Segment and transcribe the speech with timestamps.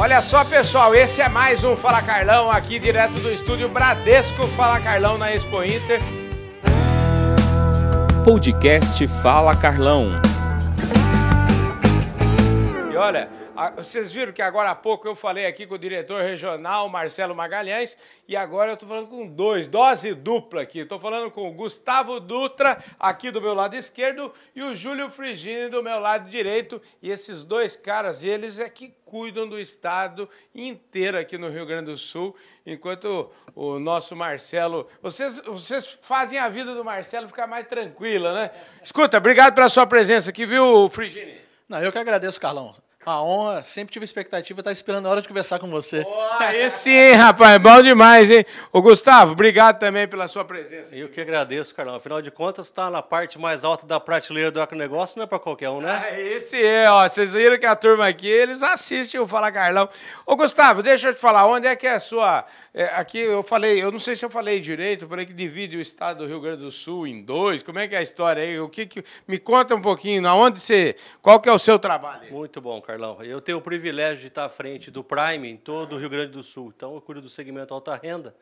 [0.00, 4.78] Olha só, pessoal, esse é mais um Fala Carlão aqui direto do estúdio Bradesco Fala
[4.78, 6.00] Carlão na Expo Inter.
[8.24, 10.22] Podcast Fala Carlão.
[12.92, 13.28] E olha,
[13.76, 17.96] vocês viram que agora há pouco eu falei aqui com o diretor regional Marcelo Magalhães
[18.28, 20.80] e agora eu estou falando com dois, dose dupla aqui.
[20.80, 25.68] Estou falando com o Gustavo Dutra aqui do meu lado esquerdo e o Júlio Frigini
[25.68, 26.80] do meu lado direito.
[27.02, 31.90] E esses dois caras, eles é que cuidam do estado inteiro aqui no Rio Grande
[31.90, 37.66] do Sul, enquanto o nosso Marcelo, vocês, vocês fazem a vida do Marcelo ficar mais
[37.66, 38.50] tranquila, né?
[38.84, 41.34] Escuta, obrigado pela sua presença aqui, viu, Frigini?
[41.68, 42.74] Não, eu que agradeço, Carlão.
[43.06, 46.04] Uma honra, sempre tive expectativa, estar esperando a hora de conversar com você.
[46.40, 48.44] Aí sim, hein, rapaz, bom demais, hein?
[48.72, 50.94] Ô, Gustavo, obrigado também pela sua presença.
[50.94, 51.94] Eu que agradeço, Carlão.
[51.94, 55.38] Afinal de contas, está na parte mais alta da prateleira do agronegócio, não é para
[55.38, 56.02] qualquer um, né?
[56.04, 57.08] Ah, esse é, ó.
[57.08, 59.88] Vocês viram que a turma aqui, eles assistem o Fala Carlão.
[60.26, 62.44] Ô, Gustavo, deixa eu te falar, onde é que é a sua.
[62.78, 65.76] É, aqui eu falei, eu não sei se eu falei direito, eu falei que divide
[65.76, 67.60] o estado do Rio Grande do Sul em dois.
[67.60, 68.60] Como é que é a história aí?
[68.60, 69.04] O que que.
[69.26, 70.94] Me conta um pouquinho, aonde você.
[71.20, 72.22] Qual que é o seu trabalho?
[72.22, 72.30] aí?
[72.30, 73.20] Muito bom, Carlão.
[73.20, 76.30] Eu tenho o privilégio de estar à frente do Prime em todo o Rio Grande
[76.30, 76.72] do Sul.
[76.76, 78.32] Então, eu cuido do segmento alta renda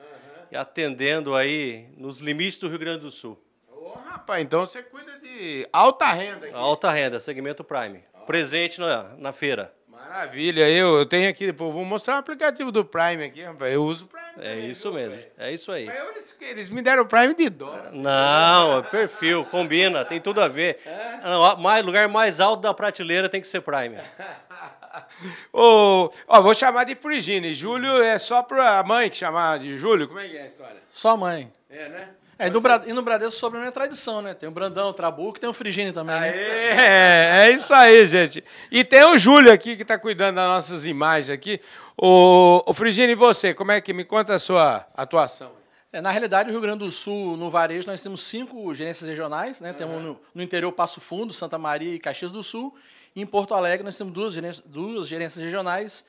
[0.52, 3.42] e atendendo aí nos limites do Rio Grande do Sul.
[3.72, 6.44] Ô, rapaz, então você cuida de alta renda.
[6.44, 6.54] Aqui.
[6.54, 8.04] Alta renda, segmento Prime.
[8.26, 9.72] Presente na, na feira.
[9.88, 13.72] Maravilha, eu, eu tenho aqui, depois vou mostrar o aplicativo do Prime aqui, rapaz.
[13.72, 14.06] Eu uso.
[14.40, 15.18] É isso mesmo.
[15.38, 15.86] É isso aí.
[15.86, 17.90] Mas eles, eles me deram o Prime de dólar.
[17.92, 20.78] Não, é perfil, combina, tem tudo a ver.
[21.22, 23.96] Não, mais, lugar mais alto da prateleira tem que ser Prime.
[25.52, 27.54] Ô, ó, vou chamar de Frigine.
[27.54, 30.08] Júlio é só pra mãe que chamar de Júlio.
[30.08, 30.82] Como é que é a história?
[30.90, 31.50] Só mãe.
[31.68, 32.08] É, né?
[32.38, 32.82] É, e, no Bra...
[32.86, 34.34] e no Bradesco sobre a minha tradição, né?
[34.34, 36.28] Tem o Brandão, o Trabuco, tem o Frigine também, né?
[36.28, 38.44] É, é isso aí, gente.
[38.70, 41.60] E tem o Júlio aqui que tá cuidando das nossas imagens aqui.
[41.96, 43.54] Ô, ô Frigine, e você?
[43.54, 45.50] Como é que me conta a sua atuação?
[45.90, 49.60] É, na realidade, o Rio Grande do Sul, no varejo, nós temos cinco gerências regionais,
[49.62, 49.72] né?
[49.72, 52.74] Temos no, no interior Passo Fundo, Santa Maria e Caxias do Sul.
[53.14, 56.04] E em Porto Alegre nós temos duas gerências, duas gerências regionais.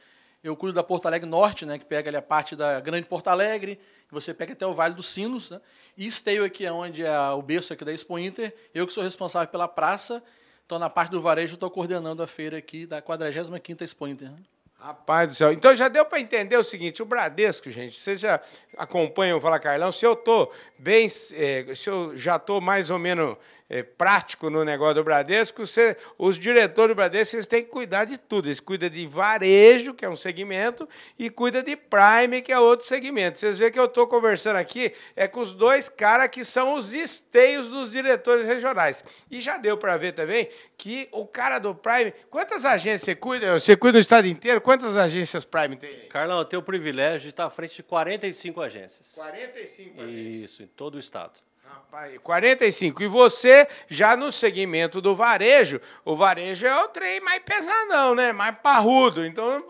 [0.47, 1.77] Eu cuido da Porto Alegre Norte, né?
[1.77, 5.07] Que pega ali a parte da Grande Porto Alegre, você pega até o Vale dos
[5.07, 5.59] Sinos, né?
[5.97, 8.55] E Esteio aqui, é onde é o berço aqui da Expo Inter.
[8.73, 10.23] Eu que sou responsável pela praça.
[10.65, 14.31] Então, na parte do varejo, estou coordenando a feira aqui da 45ª Expo Inter.
[14.31, 14.37] né?
[14.79, 15.51] Rapaz do céu.
[15.51, 18.39] Então já deu para entender o seguinte: o Bradesco, gente, vocês já
[18.77, 19.91] acompanham o Fala Carlão.
[19.91, 23.35] Se eu tô bem, eh, se eu já tô mais ou menos
[23.69, 28.05] eh, prático no negócio do Bradesco, você- os diretores do Bradesco eles têm que cuidar
[28.05, 28.47] de tudo.
[28.47, 30.87] Eles cuidam de varejo, que é um segmento,
[31.19, 33.39] e cuida de Prime, que é outro segmento.
[33.39, 36.93] Vocês veem que eu estou conversando aqui é com os dois caras que são os
[36.93, 39.03] esteios dos diretores regionais.
[39.29, 40.47] E já deu para ver também
[40.77, 43.59] que o cara do Prime, quantas agências você cuida?
[43.59, 44.61] Você cuida do estado inteiro?
[44.61, 46.07] Quantas agências Prime tem?
[46.07, 49.13] Carlão, eu tenho o privilégio de estar à frente de 45 agências.
[49.15, 51.39] 45 Isso, em todo o estado.
[51.69, 53.03] Rapaz, 45.
[53.03, 58.31] E você, já no segmento do varejo, o varejo é o trem mais pesadão, né?
[58.31, 59.25] Mais parrudo.
[59.25, 59.63] Então,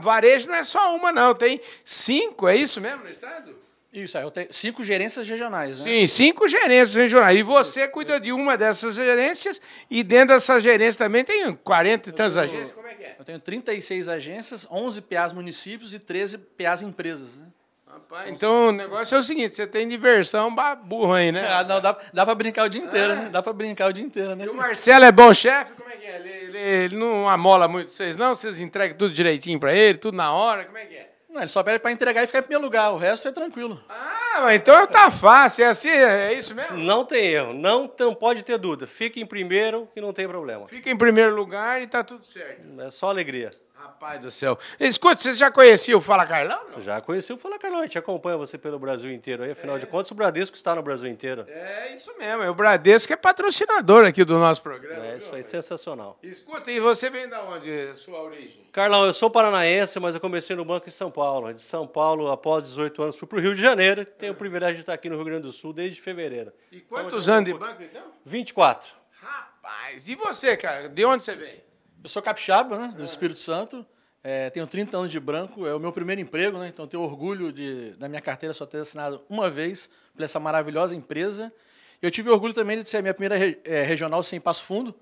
[0.00, 1.34] varejo não é só uma, não.
[1.34, 3.56] Tem cinco, é isso mesmo no estado?
[3.92, 5.84] Isso, aí eu tenho cinco gerências regionais, né?
[5.84, 7.38] Sim, cinco gerências regionais.
[7.38, 9.58] E você cuida de uma dessas gerências,
[9.90, 12.72] e dentro dessas gerências também tem 40 e tantas agências.
[12.72, 13.16] Como é que é?
[13.18, 17.36] Eu tenho 36 agências, 11 PAs municípios e 13 PAs empresas.
[17.38, 17.46] Né?
[17.96, 21.46] Rapaz, então o negócio é o seguinte: você tem diversão burra aí, né?
[21.48, 23.28] Ah, não, dá, dá pra brincar o dia inteiro, né?
[23.30, 24.44] Dá pra brincar o dia inteiro, né?
[24.44, 25.72] E o Marcelo é bom chefe?
[25.72, 26.16] Como é que é?
[26.16, 28.34] Ele, ele- ele não amola muito vocês, não?
[28.34, 30.64] Vocês entregam tudo direitinho pra ele, tudo na hora?
[30.66, 31.10] Como é que é?
[31.30, 33.82] Não, ele só pede pra entregar e ficar em primeiro lugar, o resto é tranquilo.
[33.90, 36.78] Ah, mas então tá fácil, é assim, é isso mesmo?
[36.78, 38.86] Não tem erro, não, não pode ter dúvida.
[38.86, 40.66] Fique em primeiro que não tem problema.
[40.68, 42.62] Fica em primeiro lugar e tá tudo certo.
[42.80, 43.50] É só alegria.
[43.86, 44.58] Rapaz do céu.
[44.80, 46.60] Escuta, vocês já conheciam o Fala Carlão?
[46.72, 46.80] não?
[46.80, 49.86] Já conheci o Fala Carlão, a gente acompanha você pelo Brasil inteiro aí, afinal de
[49.86, 51.44] contas o Bradesco está no Brasil inteiro.
[51.48, 55.04] É isso mesmo, é o Bradesco que é patrocinador aqui do nosso programa.
[55.04, 56.18] É viu, isso aí, sensacional.
[56.20, 58.66] Escuta, e você vem da onde, sua origem?
[58.72, 61.52] Carlão, eu sou paranaense, mas eu comecei no banco em São Paulo.
[61.52, 64.04] De São Paulo, após 18 anos, fui para o Rio de Janeiro.
[64.04, 66.52] Tenho o privilégio de estar aqui no Rio Grande do Sul desde fevereiro.
[66.72, 68.02] E quantos anos de banco, então?
[68.24, 68.90] 24.
[69.20, 70.88] Rapaz, e você, cara?
[70.88, 71.65] De onde você vem?
[72.06, 72.94] Eu sou capixaba, né?
[72.96, 73.84] Do Espírito Santo.
[74.22, 76.68] É, tenho 30 anos de branco, é o meu primeiro emprego, né?
[76.68, 80.94] Então tenho orgulho de, da minha carteira só ter assinado uma vez por essa maravilhosa
[80.94, 81.52] empresa.
[82.00, 84.94] Eu tive orgulho também de ser a minha primeira re- eh, regional sem Passo Fundo.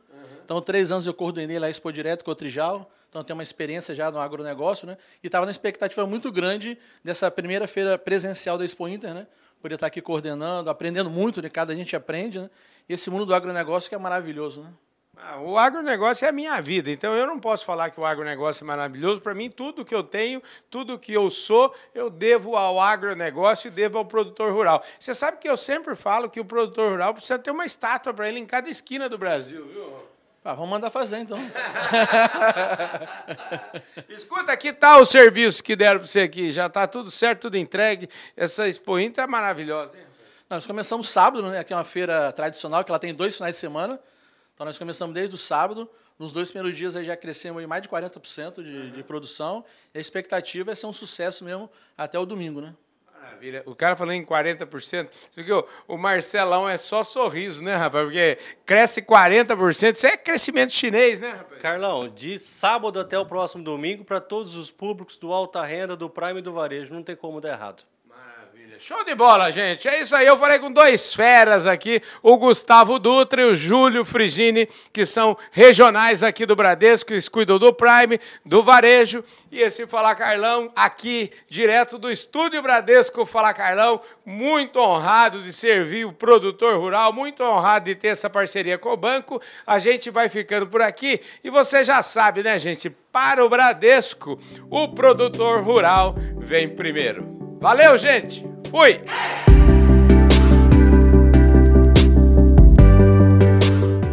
[0.47, 2.91] Então, três anos eu coordenei lá a Expo Direto com o Trijal.
[3.11, 4.97] Então, tenho uma experiência já no agronegócio, né?
[5.23, 9.27] E estava na expectativa muito grande dessa primeira feira presencial da Expo Inter, né?
[9.61, 11.51] Poder estar aqui coordenando, aprendendo muito, né?
[11.51, 12.49] Cada gente aprende, né?
[12.89, 14.73] E esse mundo do agronegócio que é maravilhoso, né?
[15.17, 18.65] Ah, o agronegócio é a minha vida, então eu não posso falar que o agronegócio
[18.65, 19.23] é maravilhoso.
[19.23, 23.71] Para mim, tudo que eu tenho, tudo que eu sou, eu devo ao agronegócio e
[23.71, 24.83] devo ao produtor rural.
[24.99, 28.29] Você sabe que eu sempre falo que o produtor rural precisa ter uma estátua para
[28.29, 30.15] ele em cada esquina do Brasil, viu?
[30.45, 31.39] Ah, vamos mandar fazer então.
[34.11, 36.51] Escuta, aqui está o serviço que deram para você aqui.
[36.51, 38.11] Já está tudo certo, tudo entregue.
[38.37, 40.05] Essa Expo Inter é maravilhosa, hein?
[40.51, 41.61] Nós começamos sábado, né?
[41.61, 43.99] Aqui é uma feira tradicional que ela tem dois finais de semana.
[44.55, 45.91] Então nós começamos desde o sábado.
[46.19, 49.65] Nos dois primeiros dias aí já crescemos em mais de 40% de, de produção.
[49.93, 51.69] E a expectativa é ser um sucesso mesmo
[51.99, 52.75] até o domingo, né?
[53.25, 53.63] Maravilha.
[53.67, 55.09] O cara falou em 40%.
[55.31, 58.05] Você viu o Marcelão é só sorriso, né, rapaz?
[58.05, 59.97] Porque cresce 40%.
[59.97, 61.61] Isso é crescimento chinês, né, rapaz?
[61.61, 66.09] Carlão, de sábado até o próximo domingo, para todos os públicos do alta renda, do
[66.09, 66.95] Prime e do varejo.
[66.95, 67.83] Não tem como dar errado.
[68.79, 69.87] Show de bola, gente.
[69.89, 70.27] É isso aí.
[70.27, 75.37] Eu falei com dois feras aqui, o Gustavo Dutra e o Júlio Frigini, que são
[75.51, 79.23] regionais aqui do Bradesco, eles cuidam do Prime, do varejo.
[79.51, 86.05] E esse Fala Carlão, aqui, direto do estúdio Bradesco Fala Carlão, muito honrado de servir
[86.05, 89.41] o produtor rural, muito honrado de ter essa parceria com o banco.
[89.67, 92.91] A gente vai ficando por aqui e você já sabe, né, gente?
[92.91, 94.39] Para o Bradesco,
[94.69, 97.59] o produtor rural vem primeiro.
[97.61, 98.54] Valeu, gente!
[98.75, 99.01] Fui!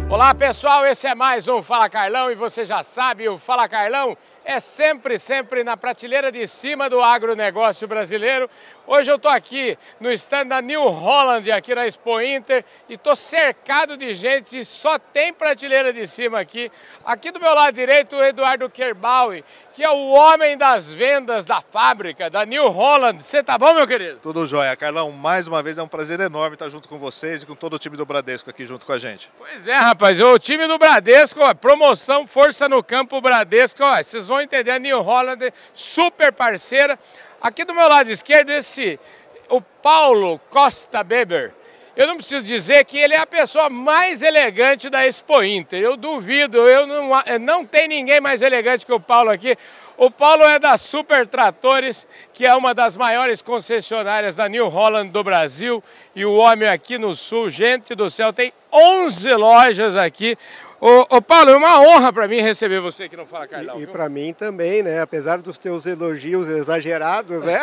[0.08, 4.16] Olá pessoal, esse é mais um Fala Carlão e você já sabe, o Fala Carlão
[4.44, 8.48] é sempre, sempre na prateleira de cima do agronegócio brasileiro.
[8.84, 13.14] Hoje eu estou aqui no stand da New Holland, aqui na Expo Inter, e estou
[13.14, 16.70] cercado de gente, só tem prateleira de cima aqui.
[17.04, 21.60] Aqui do meu lado direito, o Eduardo Kerbaui, que é o homem das vendas da
[21.60, 23.22] fábrica, da New Holland.
[23.22, 24.18] Você tá bom, meu querido?
[24.20, 24.76] Tudo jóia.
[24.76, 27.74] Carlão, mais uma vez é um prazer enorme estar junto com vocês e com todo
[27.74, 29.30] o time do Bradesco aqui junto com a gente.
[29.38, 34.26] Pois é, rapaz, o time do Bradesco, ó, promoção Força no Campo Bradesco, ó, vocês
[34.26, 36.98] vão entender, a New Holland, super parceira.
[37.42, 39.00] Aqui do meu lado esquerdo, esse,
[39.48, 41.52] o Paulo Costa Beber.
[41.96, 45.80] Eu não preciso dizer que ele é a pessoa mais elegante da Expo Inter.
[45.80, 47.10] Eu duvido, eu não,
[47.40, 49.58] não tem ninguém mais elegante que o Paulo aqui.
[49.96, 55.10] O Paulo é da Super Tratores, que é uma das maiores concessionárias da New Holland
[55.10, 55.82] do Brasil.
[56.14, 60.38] E o homem aqui no sul, gente do céu, tem 11 lojas aqui.
[60.84, 63.78] Ô, ô, Paulo, é uma honra para mim receber você aqui no Fala Carlão.
[63.78, 65.00] E, e para mim também, né?
[65.00, 67.60] Apesar dos teus elogios exagerados, né?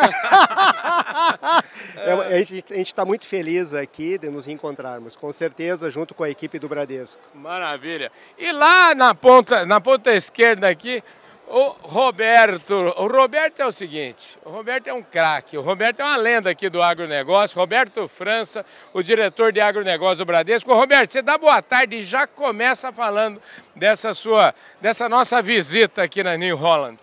[1.98, 2.12] é.
[2.38, 6.58] a gente está muito feliz aqui de nos encontrarmos, com certeza, junto com a equipe
[6.58, 7.20] do Bradesco.
[7.34, 8.10] Maravilha.
[8.38, 11.04] E lá na ponta, na ponta esquerda aqui,
[11.50, 16.04] o Roberto, o Roberto é o seguinte, o Roberto é um craque, o Roberto é
[16.04, 18.64] uma lenda aqui do agronegócio, Roberto França,
[18.94, 20.70] o diretor de agronegócio do Bradesco.
[20.72, 23.42] Ô, Roberto, você dá boa tarde e já começa falando
[23.74, 27.00] dessa sua, dessa nossa visita aqui na New Holland.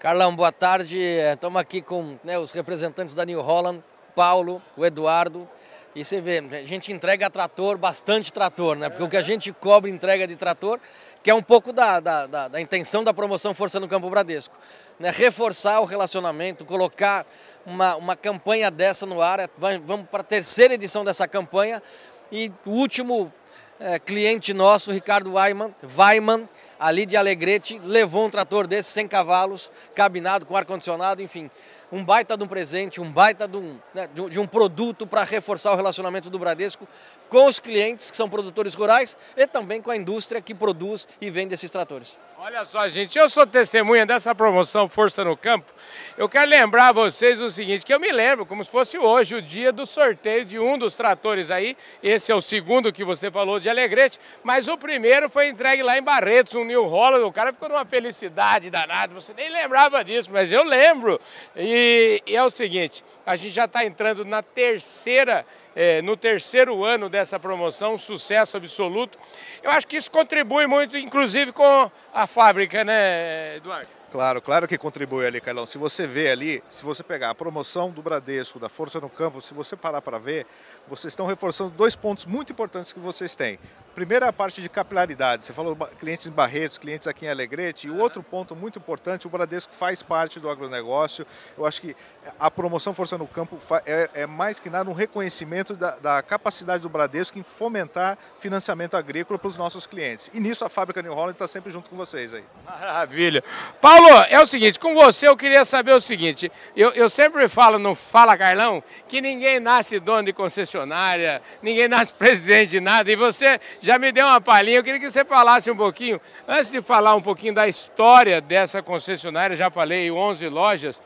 [0.00, 0.98] Carlão, boa tarde.
[1.00, 3.80] Estamos aqui com né, os representantes da New Holland,
[4.16, 5.48] Paulo, o Eduardo.
[5.94, 8.88] E você vê, a gente entrega trator, bastante trator, né?
[8.88, 10.80] Porque o que a gente cobra entrega de trator
[11.24, 14.54] que é um pouco da, da, da, da intenção da promoção Força no Campo Bradesco.
[15.00, 15.10] Né?
[15.10, 17.24] Reforçar o relacionamento, colocar
[17.64, 19.38] uma, uma campanha dessa no ar.
[19.82, 21.82] Vamos para a terceira edição dessa campanha.
[22.30, 23.32] E o último
[23.80, 26.46] é, cliente nosso, Ricardo Weiman, Weiman,
[26.84, 31.50] ali de Alegrete, levou um trator desse, 100 cavalos, cabinado, com ar-condicionado, enfim
[31.94, 35.72] um baita de um presente, um baita de um, né, de um produto para reforçar
[35.72, 36.88] o relacionamento do Bradesco
[37.28, 41.30] com os clientes que são produtores rurais e também com a indústria que produz e
[41.30, 42.18] vende esses tratores.
[42.36, 45.72] Olha só, gente, eu sou testemunha dessa promoção Força no Campo.
[46.18, 49.36] Eu quero lembrar a vocês o seguinte, que eu me lembro como se fosse hoje
[49.36, 51.76] o dia do sorteio de um dos tratores aí.
[52.02, 55.96] Esse é o segundo que você falou de Alegrete, mas o primeiro foi entregue lá
[55.96, 57.24] em Barretos, um New Holland.
[57.24, 61.20] O cara ficou numa felicidade danada, você nem lembrava disso, mas eu lembro.
[61.56, 66.84] E, e é o seguinte, a gente já está entrando na terceira é, no terceiro
[66.84, 69.18] ano dessa promoção, um sucesso absoluto.
[69.60, 73.88] Eu acho que isso contribui muito, inclusive, com a fábrica, né, Eduardo?
[74.12, 75.66] Claro, claro que contribui ali, Carlão.
[75.66, 79.42] Se você vê ali, se você pegar a promoção do Bradesco, da Força no Campo,
[79.42, 80.46] se você parar para ver,
[80.86, 83.58] vocês estão reforçando dois pontos muito importantes que vocês têm.
[83.94, 85.44] Primeiro é a parte de capilaridade.
[85.44, 87.86] Você falou clientes em Barretos, clientes aqui em Alegrete.
[87.86, 91.24] E o outro ponto muito importante, o Bradesco faz parte do agronegócio.
[91.56, 91.94] Eu acho que
[92.38, 96.82] a promoção Força no Campo é, é mais que nada um reconhecimento da, da, capacidade
[96.82, 100.28] do Bradesco em fomentar financiamento agrícola para os nossos clientes.
[100.34, 102.44] E nisso a fábrica New Holland está sempre junto com vocês aí.
[102.64, 103.44] Maravilha.
[103.80, 106.50] Paulo, é o seguinte, com você eu queria saber o seguinte.
[106.76, 112.12] Eu, eu sempre falo no Fala Carlão que ninguém nasce dono de concessionária, ninguém nasce
[112.12, 113.10] presidente de nada.
[113.10, 114.78] E você já me deu uma palhinha.
[114.78, 118.82] Eu queria que você falasse um pouquinho, antes de falar um pouquinho da história dessa
[118.82, 121.02] concessionária, já falei 11 lojas,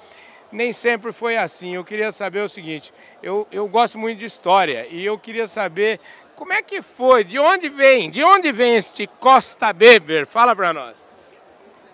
[0.53, 1.75] nem sempre foi assim.
[1.75, 2.93] Eu queria saber o seguinte,
[3.23, 5.99] eu, eu gosto muito de história e eu queria saber
[6.37, 10.25] como é que foi, de onde vem, de onde vem este Costa Beber?
[10.25, 10.97] Fala para nós.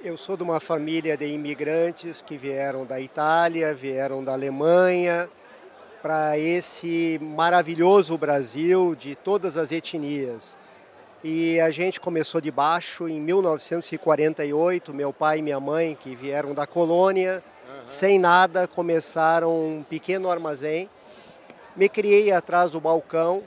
[0.03, 5.31] Eu sou de uma família de imigrantes que vieram da Itália, vieram da Alemanha,
[6.03, 10.55] para esse maravilhoso Brasil de todas as etnias.
[11.27, 16.53] E a gente começou de baixo em 1948, meu pai e minha mãe, que vieram
[16.53, 17.87] da colônia, uhum.
[17.87, 20.87] sem nada, começaram um pequeno armazém.
[21.75, 23.43] Me criei atrás do balcão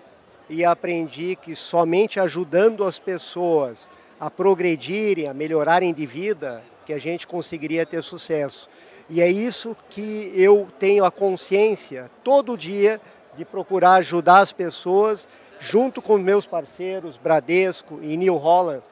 [0.49, 3.87] e aprendi que somente ajudando as pessoas
[4.19, 8.67] a progredirem, a melhorarem de vida, que a gente conseguiria ter sucesso.
[9.07, 12.99] E é isso que eu tenho a consciência todo dia
[13.37, 18.83] de procurar ajudar as pessoas, junto com meus parceiros Bradesco e New Holland,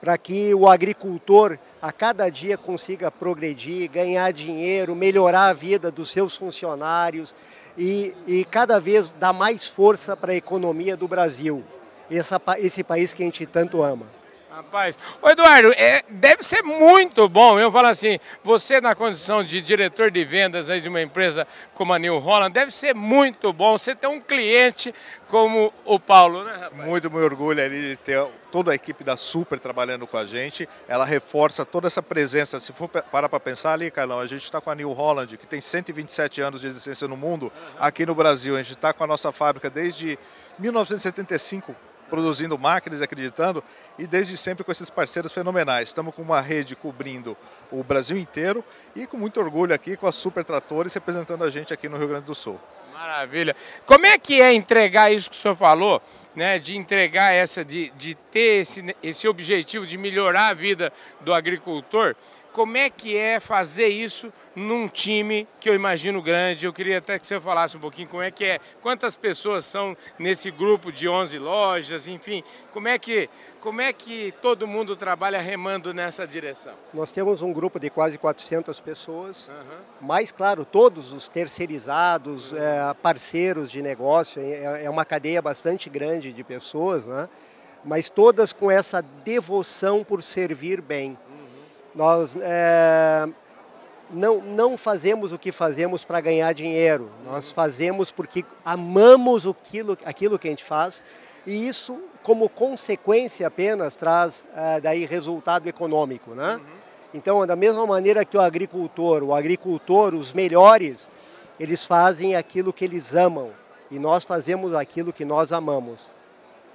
[0.00, 6.10] para que o agricultor a cada dia consiga progredir, ganhar dinheiro, melhorar a vida dos
[6.10, 7.34] seus funcionários
[7.76, 11.64] e, e cada vez dar mais força para a economia do Brasil,
[12.10, 14.17] essa, esse país que a gente tanto ama.
[14.50, 19.60] Rapaz, ô Eduardo, é, deve ser muito bom, eu falo assim, você na condição de
[19.60, 23.76] diretor de vendas aí de uma empresa como a New Holland, deve ser muito bom
[23.76, 24.94] você ter um cliente
[25.28, 26.88] como o Paulo, né, rapaz?
[26.88, 31.04] Muito orgulho ali de ter toda a equipe da Super trabalhando com a gente, ela
[31.04, 34.70] reforça toda essa presença, se for parar para pensar ali, Carlão, a gente está com
[34.70, 38.62] a New Holland, que tem 127 anos de existência no mundo, aqui no Brasil, a
[38.62, 40.18] gente está com a nossa fábrica desde
[40.58, 41.76] 1975,
[42.08, 43.62] produzindo máquinas acreditando,
[43.98, 45.88] e desde sempre com esses parceiros fenomenais.
[45.88, 47.36] Estamos com uma rede cobrindo
[47.70, 48.64] o Brasil inteiro
[48.94, 52.08] e com muito orgulho aqui com a Super Tratores representando a gente aqui no Rio
[52.08, 52.60] Grande do Sul.
[52.92, 53.54] Maravilha.
[53.86, 56.02] Como é que é entregar isso que o senhor falou,
[56.34, 56.58] né?
[56.58, 62.16] De entregar essa, de, de ter esse, esse objetivo de melhorar a vida do agricultor
[62.58, 66.66] como é que é fazer isso num time que eu imagino grande?
[66.66, 69.96] Eu queria até que você falasse um pouquinho como é que é, quantas pessoas são
[70.18, 75.40] nesse grupo de 11 lojas, enfim, como é que como é que todo mundo trabalha
[75.40, 76.74] remando nessa direção?
[76.94, 79.78] Nós temos um grupo de quase 400 pessoas, uhum.
[80.00, 82.58] mas, claro, todos os terceirizados, uhum.
[82.58, 87.28] é, parceiros de negócio, é, é, uma cadeia bastante grande de pessoas, né?
[87.84, 91.18] mas todas com essa devoção por servir bem.
[91.94, 93.28] Nós é,
[94.10, 100.38] não, não fazemos o que fazemos para ganhar dinheiro, nós fazemos porque amamos aquilo, aquilo
[100.38, 101.04] que a gente faz
[101.46, 106.32] e isso, como consequência apenas, traz é, daí resultado econômico.
[106.34, 106.56] Né?
[106.56, 106.62] Uhum.
[107.14, 111.08] Então, da mesma maneira que o agricultor, o agricultor, os melhores,
[111.58, 113.50] eles fazem aquilo que eles amam
[113.90, 116.12] e nós fazemos aquilo que nós amamos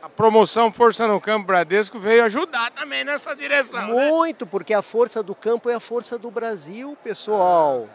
[0.02, 3.88] a promoção Força no Campo Bradesco veio ajudar também nessa direção.
[3.88, 4.12] Né?
[4.12, 4.52] Muito, né?
[4.52, 7.88] porque a força do campo é a força do Brasil, pessoal.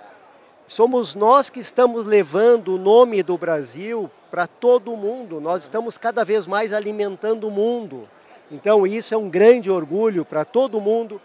[0.68, 5.40] Somos nós que estamos levando o nome do Brasil para todo o mundo.
[5.40, 8.06] Nós estamos cada vez mais alimentando o mundo.
[8.52, 11.18] Então, isso é um grande orgulho para todo mundo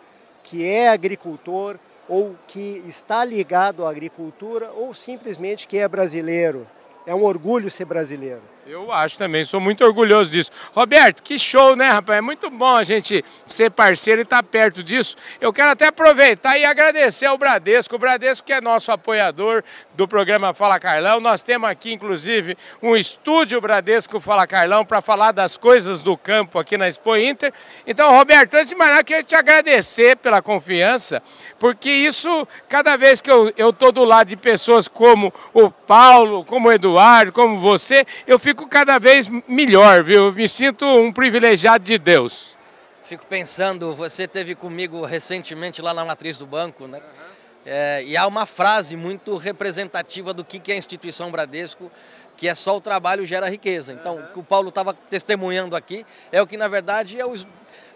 [0.43, 6.65] que é agricultor ou que está ligado à agricultura ou simplesmente que é brasileiro.
[7.05, 8.41] É um orgulho ser brasileiro.
[8.65, 10.49] Eu acho também, sou muito orgulhoso disso.
[10.73, 12.19] Roberto, que show, né, rapaz?
[12.19, 15.17] É muito bom a gente ser parceiro e estar tá perto disso.
[15.41, 17.97] Eu quero até aproveitar e agradecer ao Bradesco.
[17.97, 19.65] O Bradesco que é nosso apoiador
[19.95, 21.19] do programa Fala Carlão.
[21.19, 26.57] Nós temos aqui, inclusive, um estúdio Bradesco Fala Carlão para falar das coisas do campo
[26.57, 27.51] aqui na Expo Inter.
[27.85, 31.21] Então, Roberto, antes de mais nada, queria te agradecer pela confiança,
[31.59, 36.69] porque isso, cada vez que eu estou do lado de pessoas como o Paulo, como
[36.69, 40.31] o Eduardo, como você, eu fico fico cada vez melhor, viu?
[40.31, 42.55] Me sinto um privilegiado de Deus.
[43.03, 46.99] Fico pensando, você teve comigo recentemente lá na matriz do banco, né?
[46.99, 47.33] Uhum.
[47.65, 51.91] É, e há uma frase muito representativa do que, que é a instituição Bradesco,
[52.37, 53.91] que é só o trabalho gera riqueza.
[53.91, 54.23] Então, uhum.
[54.23, 57.33] o que o Paulo estava testemunhando aqui é o que, na verdade, é o,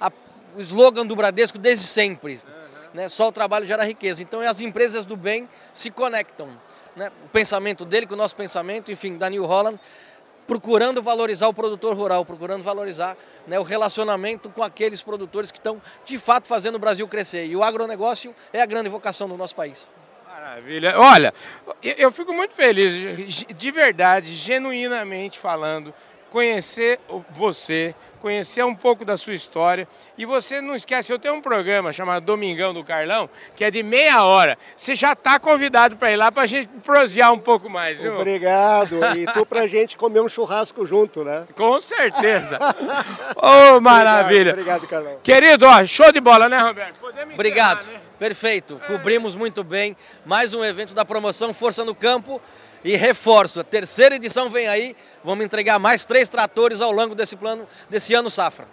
[0.01, 0.11] a,
[0.55, 2.33] o slogan do Bradesco desde sempre.
[2.33, 2.89] Uhum.
[2.95, 3.09] Né?
[3.09, 4.23] Só o trabalho gera riqueza.
[4.23, 6.49] Então, as empresas do bem se conectam.
[6.95, 7.11] Né?
[7.25, 9.79] O pensamento dele com o nosso pensamento, enfim, da New Holland,
[10.47, 15.81] procurando valorizar o produtor rural, procurando valorizar né, o relacionamento com aqueles produtores que estão
[16.05, 17.45] de fato fazendo o Brasil crescer.
[17.45, 19.89] E o agronegócio é a grande vocação do nosso país.
[20.25, 20.97] Maravilha.
[20.97, 21.33] Olha,
[21.83, 25.93] eu fico muito feliz, de verdade, genuinamente falando,
[26.31, 29.87] conhecer o- você, conhecer um pouco da sua história.
[30.17, 33.81] E você não esquece, eu tenho um programa chamado Domingão do Carlão, que é de
[33.83, 34.57] meia hora.
[34.75, 38.15] Você já está convidado para ir lá para a gente prosear um pouco mais, viu?
[38.15, 38.99] Obrigado.
[39.15, 41.45] E tu pra gente comer um churrasco junto, né?
[41.55, 42.59] Com certeza.
[43.35, 44.51] Ô, maravilha.
[44.51, 45.19] Obrigado, obrigado, Carlão.
[45.23, 46.97] Querido, ó, show de bola, né, Roberto?
[46.99, 47.79] Podemos Obrigado.
[47.81, 48.01] encerrar, né?
[48.19, 48.81] Perfeito.
[48.87, 49.95] Cobrimos muito bem.
[50.25, 52.41] Mais um evento da promoção Força no Campo.
[52.83, 54.95] E reforço, a terceira edição vem aí.
[55.23, 58.67] Vamos entregar mais três tratores ao longo desse plano, desse ano safra.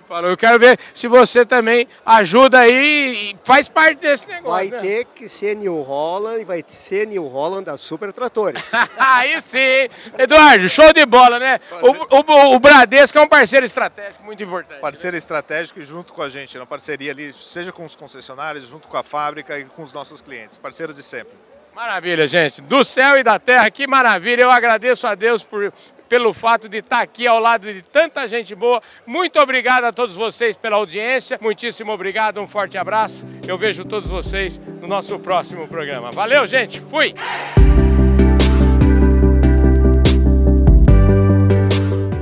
[0.00, 4.50] Ei, Paulo, eu quero ver se você também ajuda aí e faz parte desse negócio.
[4.50, 4.80] Vai né?
[4.80, 8.62] ter que ser New Holland e vai ser New Holland da Super Tratores.
[8.96, 9.88] Aí sim.
[10.18, 11.60] Eduardo, show de bola, né?
[11.82, 14.80] O, o, o Bradesco é um parceiro estratégico muito importante.
[14.80, 18.88] Parceiro estratégico e junto com a gente, na parceria ali, seja com os concessionários, junto
[18.88, 20.56] com a fábrica e com os nossos clientes.
[20.56, 21.34] Parceiro de sempre.
[21.80, 22.60] Maravilha, gente.
[22.60, 24.42] Do céu e da terra, que maravilha.
[24.42, 25.72] Eu agradeço a Deus por,
[26.10, 28.82] pelo fato de estar aqui ao lado de tanta gente boa.
[29.06, 31.38] Muito obrigado a todos vocês pela audiência.
[31.40, 33.24] Muitíssimo obrigado, um forte abraço.
[33.48, 36.10] Eu vejo todos vocês no nosso próximo programa.
[36.10, 36.82] Valeu, gente.
[36.82, 37.14] Fui.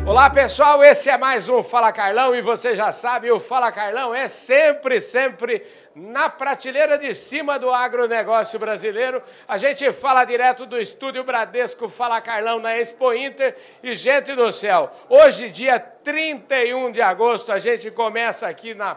[0.08, 4.14] Olá pessoal, esse é mais um Fala Carlão e você já sabe, o Fala Carlão
[4.14, 5.62] é sempre, sempre
[5.94, 9.22] na prateleira de cima do agronegócio brasileiro.
[9.46, 14.50] A gente fala direto do estúdio Bradesco Fala Carlão na Expo Inter e gente do
[14.50, 18.96] céu, hoje dia 31 de agosto a gente começa aqui na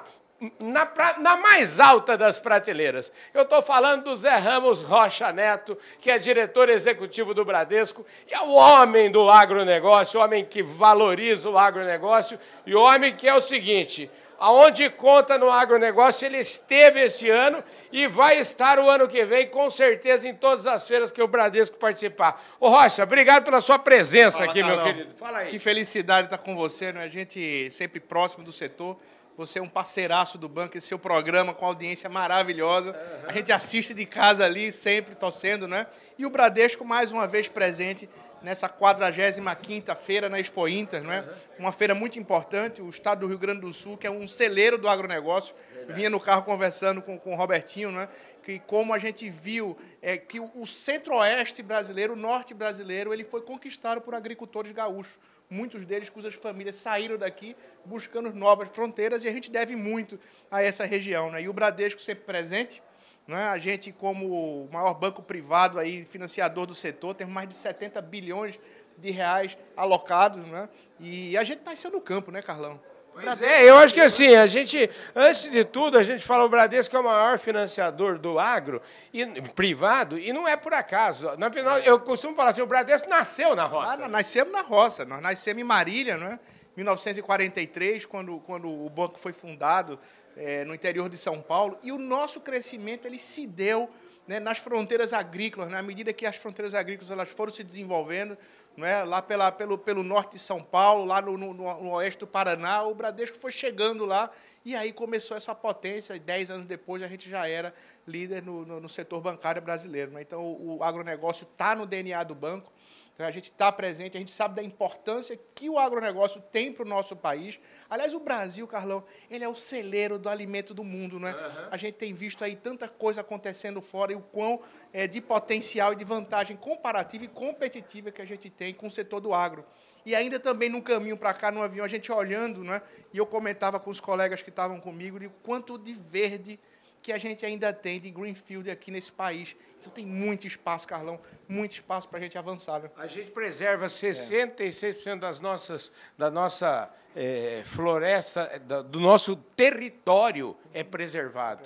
[0.59, 3.11] na, pra- na mais alta das prateleiras.
[3.33, 8.33] Eu estou falando do Zé Ramos Rocha Neto, que é diretor executivo do Bradesco, e
[8.33, 13.27] é o homem do agronegócio, o homem que valoriza o agronegócio, e o homem que
[13.27, 18.89] é o seguinte: aonde conta no agronegócio, ele esteve esse ano e vai estar o
[18.89, 22.41] ano que vem, com certeza, em todas as feiras que o Bradesco participar.
[22.59, 24.93] Ô Rocha, obrigado pela sua presença Fala, aqui, meu Carlão.
[24.93, 25.15] querido.
[25.17, 25.49] Fala aí.
[25.49, 27.03] Que felicidade estar com você, né?
[27.03, 28.97] A gente sempre próximo do setor.
[29.41, 32.95] Você é um parceiraço do banco, esse seu programa com audiência maravilhosa.
[33.27, 35.87] A gente assiste de casa ali, sempre torcendo, né?
[36.15, 38.07] E o Bradesco, mais uma vez, presente
[38.43, 41.27] nessa 45ª feira na Expo Inter, né?
[41.57, 44.77] Uma feira muito importante, o estado do Rio Grande do Sul, que é um celeiro
[44.77, 45.55] do agronegócio.
[45.89, 48.09] Vinha no carro conversando com, com o Robertinho, né?
[48.43, 53.23] Que como a gente viu é, que o, o centro-oeste brasileiro, o norte brasileiro, ele
[53.23, 55.17] foi conquistado por agricultores gaúchos.
[55.51, 60.17] Muitos deles, cujas famílias saíram daqui buscando novas fronteiras, e a gente deve muito
[60.49, 61.29] a essa região.
[61.29, 61.41] Né?
[61.41, 62.81] E o Bradesco sempre presente,
[63.27, 63.49] né?
[63.49, 68.01] A gente, como o maior banco privado aí, financiador do setor, temos mais de 70
[68.01, 68.57] bilhões
[68.97, 70.69] de reais alocados, né?
[70.99, 72.79] E a gente nasceu no campo, né, Carlão?
[73.13, 76.49] Pois é, eu acho que assim, a gente, antes de tudo, a gente fala o
[76.49, 78.81] Bradesco é o maior financiador do agro
[79.13, 81.29] e privado, e não é por acaso.
[81.37, 83.97] Na final, eu costumo falar assim, o Bradesco nasceu na Ah, roça.
[83.97, 86.39] nós nascemos na roça, nós nascemos em Marília, não é?
[86.77, 89.99] 1943, quando, quando o banco foi fundado
[90.37, 93.89] eh, no interior de São Paulo, e o nosso crescimento ele se deu
[94.25, 98.37] né, nas fronteiras agrícolas, né, à medida que as fronteiras agrícolas elas foram se desenvolvendo,
[98.77, 99.03] não é?
[99.03, 102.83] lá pela, pelo, pelo norte de São Paulo, lá no, no, no oeste do Paraná,
[102.83, 104.29] o Bradesco foi chegando lá,
[104.63, 107.73] e aí começou essa potência, e dez anos depois a gente já era
[108.07, 110.11] líder no, no, no setor bancário brasileiro.
[110.11, 110.21] Né?
[110.21, 112.71] Então, o, o agronegócio está no DNA do banco,
[113.13, 116.83] então, a gente está presente, a gente sabe da importância que o agronegócio tem para
[116.83, 117.59] o nosso país.
[117.89, 121.35] Aliás, o Brasil, Carlão, ele é o celeiro do alimento do mundo, né?
[121.69, 125.93] A gente tem visto aí tanta coisa acontecendo fora e o quão é, de potencial
[125.93, 129.65] e de vantagem comparativa e competitiva que a gente tem com o setor do agro.
[130.05, 132.81] E ainda também no caminho para cá, no avião, a gente olhando, né?
[133.13, 136.59] E eu comentava com os colegas que estavam comigo de quanto de verde
[137.01, 139.55] que a gente ainda tem de greenfield aqui nesse país.
[139.79, 142.79] Então tem muito espaço, Carlão, muito espaço para a gente avançar.
[142.81, 142.91] Né?
[142.97, 150.55] A gente preserva 66% das nossas, da nossa eh, floresta, eh, da- do nosso território
[150.73, 151.61] é preservado.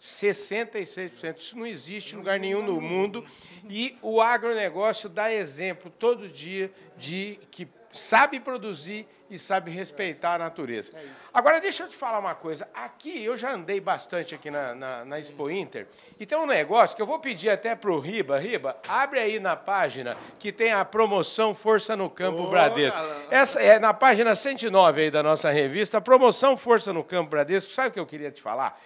[0.00, 1.38] 66%.
[1.38, 3.24] Isso não existe em lugar nenhum no mundo.
[3.68, 10.38] E o agronegócio dá exemplo todo dia de que sabe produzir e sabe respeitar a
[10.38, 10.92] natureza.
[11.32, 12.68] Agora, deixa eu te falar uma coisa.
[12.74, 15.86] Aqui, eu já andei bastante aqui na, na, na Expo Inter,
[16.18, 18.38] e tem um negócio que eu vou pedir até para o Riba.
[18.38, 22.98] Riba, abre aí na página que tem a promoção Força no Campo Bradesco.
[23.30, 27.72] Essa é na página 109 aí da nossa revista, promoção Força no Campo Bradesco.
[27.72, 28.80] Sabe o que eu queria te falar?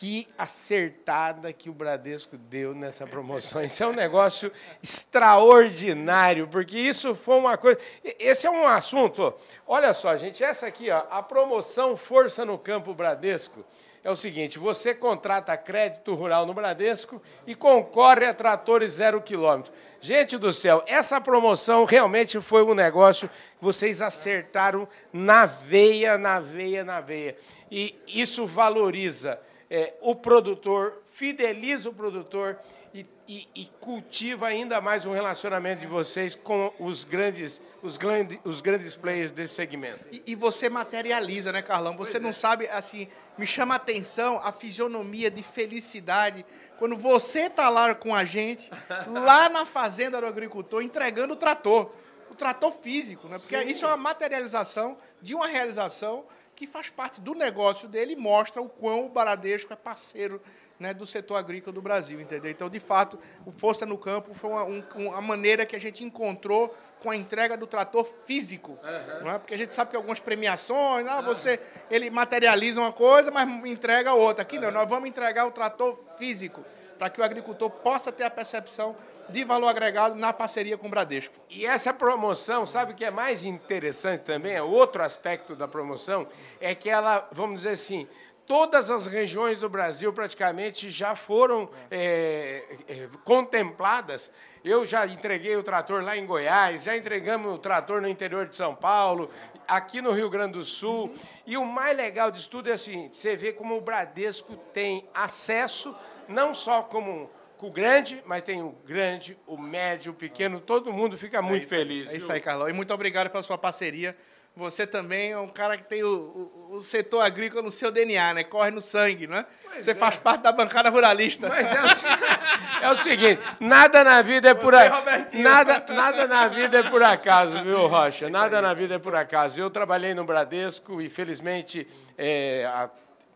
[0.00, 3.62] Que acertada que o Bradesco deu nessa promoção.
[3.62, 4.50] Isso é um negócio
[4.82, 7.78] extraordinário, porque isso foi uma coisa.
[8.18, 9.34] Esse é um assunto.
[9.66, 13.62] Olha só, gente, essa aqui, ó, a promoção Força no Campo Bradesco.
[14.02, 19.70] é o seguinte: você contrata crédito rural no Bradesco e concorre a tratores zero quilômetro.
[20.00, 26.40] Gente do céu, essa promoção realmente foi um negócio que vocês acertaram na veia, na
[26.40, 27.36] veia, na veia.
[27.70, 29.38] E isso valoriza
[29.70, 32.58] é, o produtor, fideliza o produtor
[32.92, 38.36] e, e, e, cultiva ainda mais um relacionamento de vocês com os grandes, os grandes,
[38.42, 40.04] os grandes players desse segmento.
[40.10, 41.96] E, e você materializa, né, Carlão?
[41.96, 42.32] Você pois não é.
[42.32, 43.06] sabe, assim,
[43.38, 46.44] me chama a atenção a fisionomia de felicidade
[46.76, 48.68] quando você está lá com a gente,
[49.06, 51.92] lá na fazenda do agricultor, entregando o trator.
[52.28, 53.38] O trator físico, né?
[53.38, 53.68] Porque Sim.
[53.68, 56.24] isso é uma materialização de uma realização
[56.60, 60.42] que faz parte do negócio dele e mostra o quão o Baradesco é parceiro
[60.78, 62.50] né, do setor agrícola do Brasil, entendeu?
[62.50, 66.04] Então, de fato, o Força no Campo foi uma, um, uma maneira que a gente
[66.04, 69.24] encontrou com a entrega do trator físico, uhum.
[69.24, 69.38] não é?
[69.38, 71.58] Porque a gente sabe que algumas premiações, ah, você
[71.90, 74.42] ele materializa uma coisa, mas entrega outra.
[74.42, 76.62] Aqui não, nós vamos entregar o trator físico
[77.00, 78.94] para que o agricultor possa ter a percepção
[79.30, 81.34] de valor agregado na parceria com o Bradesco.
[81.48, 84.52] E essa promoção, sabe o que é mais interessante também?
[84.52, 86.28] É outro aspecto da promoção
[86.60, 88.06] é que ela, vamos dizer assim,
[88.46, 94.30] todas as regiões do Brasil praticamente já foram é, é, contempladas.
[94.62, 98.54] Eu já entreguei o trator lá em Goiás, já entregamos o trator no interior de
[98.54, 99.30] São Paulo,
[99.66, 101.14] aqui no Rio Grande do Sul.
[101.46, 105.08] E o mais legal disso tudo é o seguinte: você vê como o Bradesco tem
[105.14, 105.96] acesso,
[106.30, 111.18] não só como o grande, mas tem o grande, o médio, o pequeno, todo mundo
[111.18, 112.08] fica é muito é feliz.
[112.08, 112.68] É isso aí, Carlão.
[112.68, 114.16] E muito obrigado pela sua parceria
[114.56, 118.34] você também é um cara que tem o, o, o, setor agrícola no seu DNA,
[118.34, 118.44] né?
[118.44, 119.46] Corre no sangue, né?
[119.64, 119.94] Pois você é.
[119.94, 121.48] faz parte da bancada ruralista.
[121.48, 125.38] Mas é o, é o seguinte, nada na vida é por acaso.
[125.38, 128.28] Nada, nada na vida é por acaso, viu, Rocha?
[128.28, 129.60] Nada na vida é por acaso.
[129.60, 131.86] Eu trabalhei no Bradesco e, felizmente,
[132.18, 132.90] é, a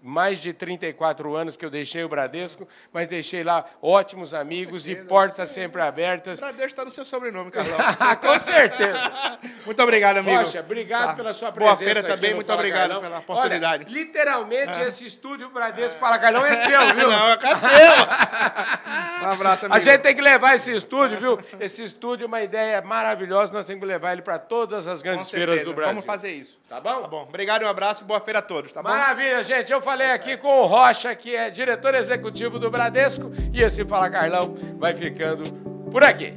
[0.04, 4.94] mais de 34 anos que eu deixei o Bradesco, mas deixei lá ótimos amigos e
[4.94, 6.38] portas sempre abertas.
[6.38, 7.78] O Bradesco está no seu sobrenome, Carlão.
[8.20, 9.38] Com certeza.
[9.64, 10.38] muito obrigado, amigo.
[10.38, 11.14] Poxa, obrigado tá.
[11.14, 11.76] pela sua presença.
[11.76, 13.00] Boa feira também, muito obrigado Carlão.
[13.00, 13.86] pela oportunidade.
[13.86, 14.88] Olha, literalmente, é.
[14.88, 15.98] esse estúdio Bradesco é.
[15.98, 17.10] Fala Carlão é seu, viu?
[17.10, 19.26] Não, é seu.
[19.26, 19.74] um abraço, amigo.
[19.74, 21.38] A gente tem que levar esse estúdio, viu?
[21.58, 25.30] Esse estúdio é uma ideia maravilhosa, nós temos que levar ele para todas as grandes
[25.30, 25.94] feiras do Brasil.
[25.94, 26.60] Vamos fazer isso.
[26.68, 27.00] Tá bom?
[27.00, 27.22] Tá bom.
[27.22, 28.90] Obrigado e um abraço, boa feira a todos, tá bom?
[28.90, 29.72] Maravilha, gente.
[29.72, 33.84] Eu falei falei aqui com o Rocha, que é diretor executivo do Bradesco, e esse
[33.84, 35.44] Fala Carlão vai ficando
[35.88, 36.34] por aqui.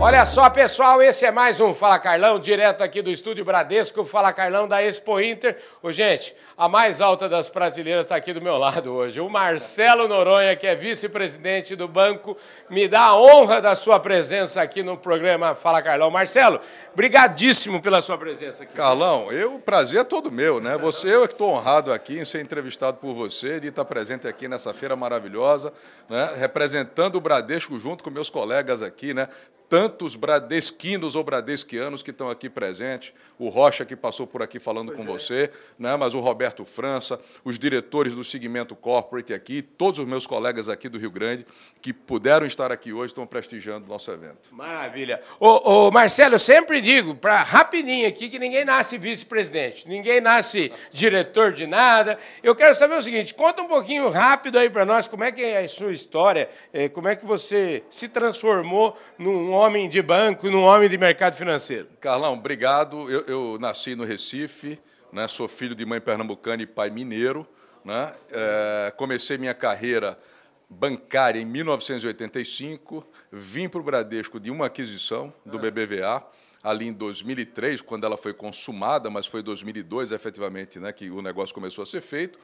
[0.00, 4.32] Olha só, pessoal, esse é mais um Fala Carlão, direto aqui do Estúdio Bradesco, Fala
[4.32, 5.58] Carlão da Expo Inter.
[5.82, 9.18] Ô, gente, a mais alta das prateleiras está aqui do meu lado hoje.
[9.18, 12.36] O Marcelo Noronha, que é vice-presidente do banco,
[12.68, 16.10] me dá a honra da sua presença aqui no programa Fala Carlão.
[16.10, 16.60] Marcelo,
[16.94, 18.74] brigadíssimo pela sua presença aqui.
[18.74, 20.76] Carlão, eu, o prazer é todo meu, né?
[20.76, 24.28] Você, eu é que estou honrado aqui em ser entrevistado por você, de estar presente
[24.28, 25.72] aqui nessa feira maravilhosa,
[26.10, 26.30] né?
[26.36, 29.28] representando o Bradesco junto com meus colegas aqui, né?
[29.70, 34.88] tantos bradesquinos ou bradesquianos que estão aqui presentes, o Rocha que passou por aqui falando
[34.88, 35.06] pois com é.
[35.06, 35.96] você, né?
[35.96, 40.88] mas o Roberto França, os diretores do segmento corporate aqui, todos os meus colegas aqui
[40.88, 41.46] do Rio Grande
[41.80, 44.48] que puderam estar aqui hoje estão prestigiando o nosso evento.
[44.52, 45.22] Maravilha.
[45.38, 50.72] Ô, ô Marcelo, eu sempre digo, para rapidinho aqui, que ninguém nasce vice-presidente, ninguém nasce
[50.92, 52.18] diretor de nada.
[52.42, 55.42] Eu quero saber o seguinte, conta um pouquinho rápido aí para nós como é que
[55.42, 60.48] é a sua história, eh, como é que você se transformou num homem de banco,
[60.50, 61.88] num homem de mercado financeiro.
[62.00, 63.10] Carlão, obrigado.
[63.10, 64.78] Eu, eu nasci no Recife,
[65.12, 67.46] né, sou filho de mãe pernambucana e pai mineiro.
[67.84, 70.18] Né, é, comecei minha carreira
[70.68, 75.60] bancária em 1985, vim para o Bradesco de uma aquisição do ah.
[75.60, 76.26] BBVA
[76.62, 81.22] ali em 2003, quando ela foi consumada, mas foi em 2002 efetivamente né, que o
[81.22, 82.38] negócio começou a ser feito.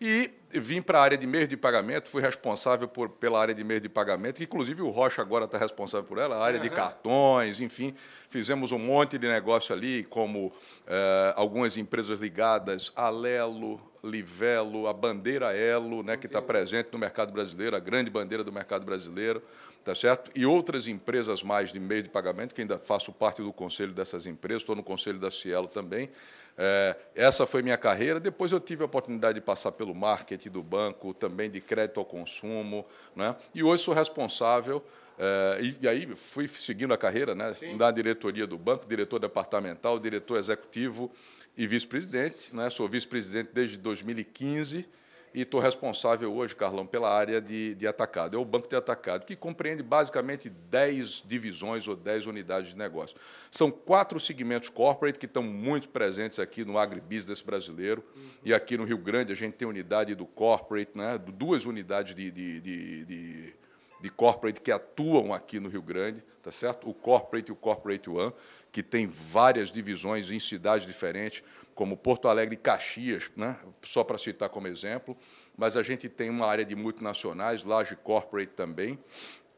[0.00, 3.62] E vim para a área de meios de pagamento, fui responsável por, pela área de
[3.62, 6.64] meios de pagamento, que inclusive o Rocha agora está responsável por ela, a área uhum.
[6.64, 7.94] de cartões, enfim.
[8.28, 10.52] Fizemos um monte de negócio ali, como
[10.86, 16.98] eh, algumas empresas ligadas a Lelo, Livelo, a bandeira Elo, né, que está presente no
[16.98, 19.42] mercado brasileiro, a grande bandeira do mercado brasileiro,
[19.84, 20.30] tá certo?
[20.34, 24.26] E outras empresas mais de meio de pagamento, que ainda faço parte do conselho dessas
[24.26, 26.08] empresas, estou no conselho da Cielo também.
[26.56, 28.18] É, essa foi minha carreira.
[28.18, 32.06] Depois eu tive a oportunidade de passar pelo marketing do banco, também de crédito ao
[32.06, 33.36] consumo, né?
[33.54, 34.84] E hoje sou responsável
[35.22, 39.98] é, e, e, aí fui seguindo a carreira né, da diretoria do banco, diretor departamental,
[39.98, 41.10] diretor executivo
[41.56, 42.54] e vice-presidente.
[42.54, 42.70] Né?
[42.70, 44.86] Sou vice-presidente desde 2015.
[45.32, 48.36] e estou responsável hoje, Carlão, pela área de, de atacado.
[48.36, 53.16] É o banco de atacado, que compreende basicamente 10 divisões ou 10 unidades de negócio.
[53.48, 58.02] São quatro segmentos corporate que estão muito presentes aqui no agribusiness brasileiro.
[58.16, 58.22] Uhum.
[58.44, 62.30] E aqui no Rio Grande a gente tem unidade do corporate, né, duas unidades de,
[62.30, 63.54] de, de,
[64.00, 66.88] de, corporate que atuam aqui no Rio Grande, tá certo?
[66.88, 68.32] O corporate e o corporate one,
[68.72, 71.42] que tem várias divisões em cidades diferentes
[71.74, 73.56] como Porto Alegre e Caxias, né?
[73.82, 75.16] só para citar como exemplo,
[75.56, 78.98] mas a gente tem uma área de multinacionais, Large Corporate também,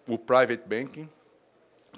[0.06, 1.10] o Private Banking,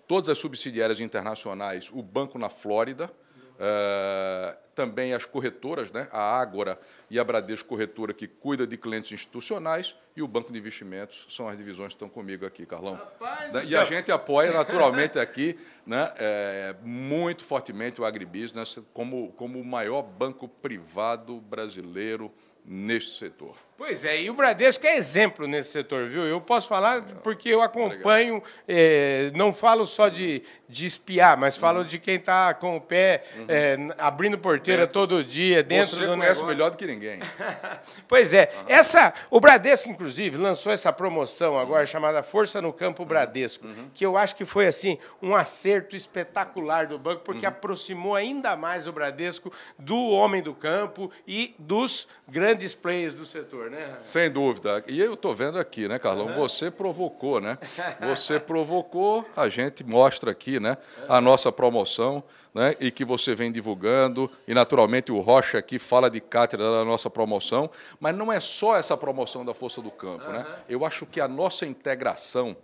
[0.09, 3.13] todas as subsidiárias internacionais, o banco na Flórida,
[3.55, 6.09] Uh, também as corretoras, né?
[6.11, 6.79] a Ágora
[7.11, 11.49] e a Bradesco Corretora, que cuida de clientes institucionais, e o Banco de Investimentos são
[11.49, 12.95] as divisões que estão comigo aqui, Carlão.
[12.95, 19.61] Rapaz, e a gente apoia naturalmente aqui né, é, muito fortemente o agribusiness como, como
[19.61, 22.33] o maior banco privado brasileiro
[22.65, 23.57] neste setor.
[23.77, 26.23] Pois é, e o Bradesco é exemplo nesse setor, viu?
[26.23, 31.81] Eu posso falar porque eu acompanho, é, não falo só de, de espiar, mas falo
[31.81, 31.85] uhum.
[31.85, 33.47] de quem está com o pé uhum.
[33.49, 34.93] é, abrindo porteira dentro.
[34.93, 36.47] todo dia, dentro Você do conhece negócio.
[36.47, 37.19] melhor do que ninguém.
[38.07, 38.65] pois é, uhum.
[38.69, 41.87] essa, o Bradesco, inclusive, lançou essa promoção agora uhum.
[41.87, 43.09] chamada Força no Campo uhum.
[43.09, 43.91] Bradesco, uhum.
[43.93, 48.87] que eu acho que foi assim um acerto espetacular do banco, porque aproximou ainda mais
[48.87, 53.97] o Bradesco do homem do campo e dos grandes players do setor, né?
[54.01, 54.85] Sem dúvida.
[54.87, 56.27] E eu estou vendo aqui, né, Carlão?
[56.27, 56.35] Uhum.
[56.35, 57.59] Você provocou, né?
[58.01, 60.77] Você provocou, a gente mostra aqui, né,
[61.09, 62.23] a nossa promoção,
[62.53, 64.31] né, e que você vem divulgando.
[64.47, 68.77] E, naturalmente, o Rocha aqui fala de cátedra da nossa promoção, mas não é só
[68.77, 70.33] essa promoção da Força do Campo, uhum.
[70.33, 70.47] né?
[70.69, 72.57] Eu acho que a nossa integração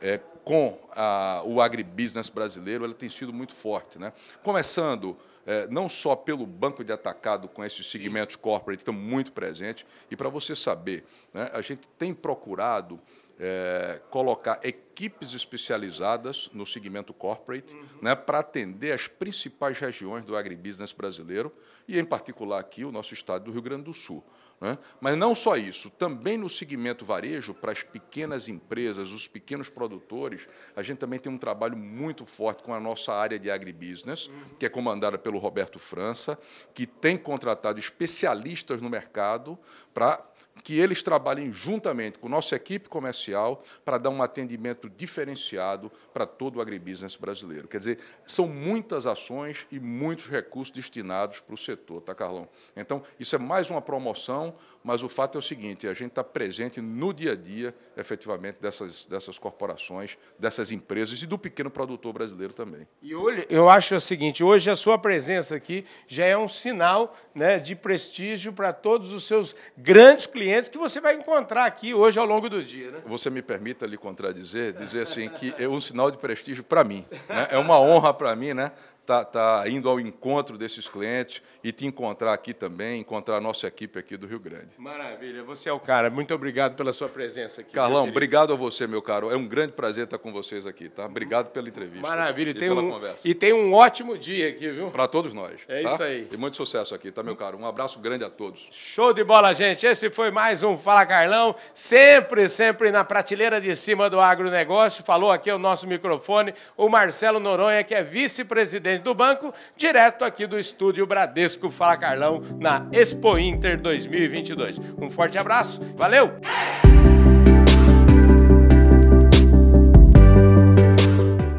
[0.00, 4.14] é, com a, o agribusiness brasileiro ela tem sido muito forte, né?
[4.42, 8.40] Começando é, não só pelo banco de atacado com esses segmentos Sim.
[8.40, 12.98] corporate que estão muito presentes, e para você saber, né, a gente tem procurado
[13.38, 17.84] é, colocar equipes especializadas no segmento corporate uhum.
[18.00, 21.52] né, para atender as principais regiões do agribusiness brasileiro,
[21.86, 24.24] e, em particular, aqui, o nosso estado do Rio Grande do Sul.
[24.60, 24.76] Né?
[25.00, 30.48] Mas não só isso, também no segmento varejo, para as pequenas empresas, os pequenos produtores,
[30.74, 34.66] a gente também tem um trabalho muito forte com a nossa área de agribusiness, que
[34.66, 36.38] é comandada pelo Roberto França,
[36.74, 39.58] que tem contratado especialistas no mercado
[39.94, 40.24] para
[40.68, 46.56] que eles trabalhem juntamente com nossa equipe comercial para dar um atendimento diferenciado para todo
[46.56, 47.66] o agribusiness brasileiro.
[47.66, 52.46] Quer dizer, são muitas ações e muitos recursos destinados para o setor, tá, Carlão?
[52.76, 54.54] Então, isso é mais uma promoção,
[54.84, 58.58] mas o fato é o seguinte: a gente está presente no dia a dia, efetivamente,
[58.60, 62.86] dessas, dessas corporações, dessas empresas e do pequeno produtor brasileiro também.
[63.00, 67.16] E hoje, eu acho o seguinte: hoje a sua presença aqui já é um sinal
[67.34, 72.18] né, de prestígio para todos os seus grandes clientes que você vai encontrar aqui hoje
[72.18, 72.90] ao longo do dia.
[72.90, 72.98] Né?
[73.06, 77.04] Você me permita lhe contradizer, dizer assim que é um sinal de prestígio para mim.
[77.28, 77.48] Né?
[77.50, 78.72] É uma honra para mim né?
[79.08, 83.66] Tá, tá indo ao encontro desses clientes e te encontrar aqui também, encontrar a nossa
[83.66, 84.68] equipe aqui do Rio Grande.
[84.76, 86.10] Maravilha, você é o cara.
[86.10, 87.72] Muito obrigado pela sua presença aqui.
[87.72, 89.30] Carlão, obrigado a você, meu caro.
[89.30, 91.06] É um grande prazer estar com vocês aqui, tá?
[91.06, 92.06] Obrigado pela entrevista.
[92.06, 93.26] Maravilha, e, tem pela um, conversa.
[93.26, 94.90] E tem um ótimo dia aqui, viu?
[94.90, 95.62] Para todos nós.
[95.66, 95.92] É tá?
[95.94, 96.28] isso aí.
[96.30, 97.56] E muito sucesso aqui, tá, meu caro?
[97.56, 98.68] Um abraço grande a todos.
[98.72, 99.86] Show de bola, gente.
[99.86, 105.02] Esse foi mais um Fala Carlão, sempre, sempre na prateleira de cima do agronegócio.
[105.02, 110.46] Falou aqui o nosso microfone, o Marcelo Noronha, que é vice-presidente do banco direto aqui
[110.46, 114.78] do estúdio Bradesco Fala Carlão, na Expo Inter 2022.
[114.98, 116.38] Um forte abraço, valeu!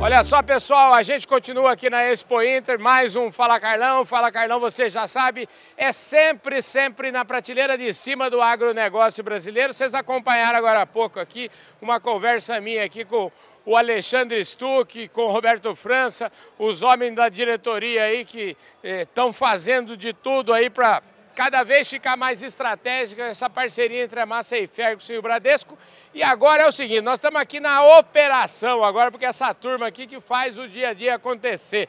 [0.02, 4.04] Olha só, pessoal, a gente continua aqui na Expo Inter, mais um Fala Carlão.
[4.04, 5.48] Fala Carlão, você já sabe,
[5.78, 9.72] é sempre, sempre na prateleira de cima do agronegócio brasileiro.
[9.72, 13.32] Vocês acompanharam agora há pouco aqui uma conversa minha aqui com
[13.70, 19.34] o Alexandre Stuck, com o Roberto França, os homens da diretoria aí que estão eh,
[19.34, 21.04] fazendo de tudo aí para
[21.36, 25.78] cada vez ficar mais estratégica essa parceria entre a Massa e Ferguson e o Bradesco.
[26.16, 30.08] E agora é o seguinte, nós estamos aqui na operação agora, porque essa turma aqui
[30.08, 31.88] que faz o dia a dia acontecer.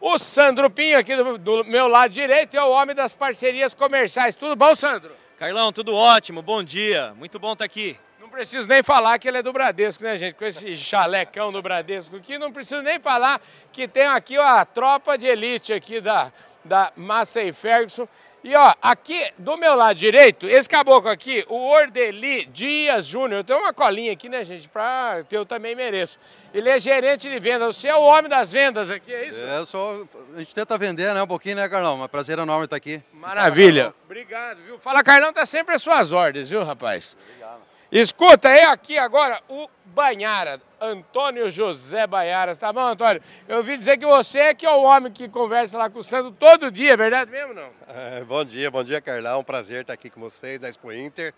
[0.00, 4.34] O Sandro Pinho aqui do, do meu lado direito é o homem das parcerias comerciais.
[4.34, 5.12] Tudo bom, Sandro?
[5.38, 7.14] Carlão, tudo ótimo, bom dia.
[7.16, 7.96] Muito bom estar aqui.
[8.30, 10.34] Não preciso nem falar que ele é do Bradesco, né, gente?
[10.34, 13.40] Com esse chalecão do Bradesco aqui, não preciso nem falar
[13.72, 16.32] que tem aqui ó, a tropa de elite aqui da,
[16.64, 18.06] da Massey Ferguson.
[18.44, 23.56] E ó, aqui do meu lado direito, esse caboclo aqui, o Ordeli Dias Júnior, tem
[23.56, 24.68] uma colinha aqui, né, gente?
[24.68, 26.16] Pra eu também mereço.
[26.54, 27.76] Ele é gerente de vendas.
[27.76, 29.40] Você é o homem das vendas aqui, é isso?
[29.40, 30.08] É, eu sou.
[30.36, 31.20] A gente tenta vender, né?
[31.20, 32.00] Um pouquinho, né, Carlão?
[32.00, 33.02] Um prazer enorme estar aqui.
[33.12, 33.92] Maravilha.
[34.04, 34.78] Obrigado, viu?
[34.78, 37.16] Fala, Carlão, tá sempre às suas ordens, viu, rapaz?
[37.20, 37.39] Obrigado.
[37.92, 42.54] Escuta, é aqui agora o Banhara, Antônio José Banhara.
[42.54, 43.20] Tá bom, Antônio?
[43.48, 46.04] Eu ouvi dizer que você é que é o homem que conversa lá com o
[46.04, 47.70] Sandro todo dia, é verdade mesmo não?
[47.88, 49.42] É, bom dia, bom dia, Carlão.
[49.42, 51.34] Prazer estar aqui com vocês da Expo Inter.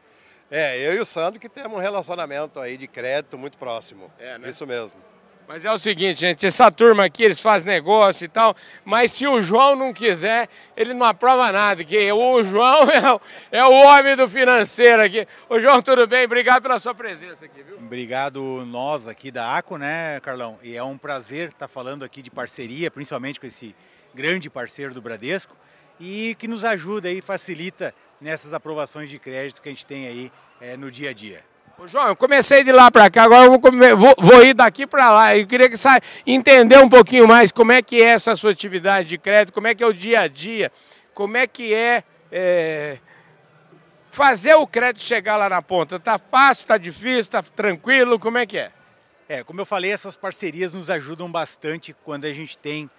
[0.50, 4.12] É, eu e o Sandro que temos um relacionamento aí de crédito muito próximo.
[4.18, 4.50] É, né?
[4.50, 5.11] Isso mesmo.
[5.46, 9.26] Mas é o seguinte, gente, essa turma aqui, eles fazem negócio e tal, mas se
[9.26, 13.72] o João não quiser, ele não aprova nada, que o João é o, é o
[13.72, 15.26] homem do financeiro aqui.
[15.48, 16.24] Ô João, tudo bem?
[16.24, 17.76] Obrigado pela sua presença aqui, viu?
[17.76, 20.58] Obrigado nós aqui da ACO, né, Carlão?
[20.62, 23.74] E é um prazer estar falando aqui de parceria, principalmente com esse
[24.14, 25.56] grande parceiro do Bradesco,
[25.98, 30.32] e que nos ajuda e facilita nessas aprovações de crédito que a gente tem aí
[30.60, 31.51] é, no dia a dia.
[31.78, 34.86] Ô, João, eu comecei de lá para cá, agora eu vou, vou, vou ir daqui
[34.86, 35.36] para lá.
[35.36, 35.88] Eu queria que você
[36.26, 39.74] entender um pouquinho mais como é que é essa sua atividade de crédito, como é
[39.74, 40.70] que é o dia a dia,
[41.14, 42.98] como é que é, é
[44.10, 45.98] fazer o crédito chegar lá na ponta.
[45.98, 48.70] Tá fácil, tá difícil, tá tranquilo, como é que é?
[49.28, 52.90] É, como eu falei, essas parcerias nos ajudam bastante quando a gente tem uh,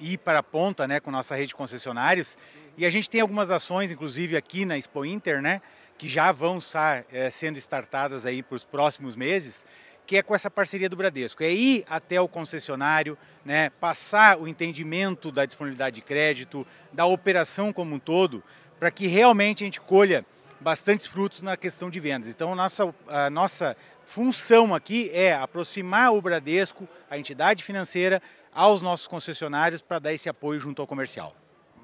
[0.00, 2.38] ir para a ponta, né, com nossa rede de concessionários.
[2.78, 5.60] E a gente tem algumas ações, inclusive aqui na Expo Inter, né,
[6.00, 9.66] que já vão estar é, sendo startadas aí para os próximos meses,
[10.06, 11.42] que é com essa parceria do Bradesco.
[11.42, 17.70] É ir até o concessionário, né, passar o entendimento da disponibilidade de crédito, da operação
[17.70, 18.42] como um todo,
[18.78, 20.24] para que realmente a gente colha
[20.58, 22.30] bastantes frutos na questão de vendas.
[22.30, 28.22] Então, a nossa, a nossa função aqui é aproximar o Bradesco, a entidade financeira,
[28.54, 31.36] aos nossos concessionários para dar esse apoio junto ao comercial.